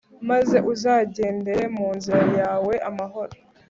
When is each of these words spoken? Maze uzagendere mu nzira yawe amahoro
Maze 0.29 0.57
uzagendere 0.73 1.63
mu 1.77 1.87
nzira 1.97 2.23
yawe 2.39 2.73
amahoro 2.89 3.33